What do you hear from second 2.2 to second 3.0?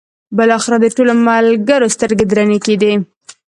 درنې کېدې.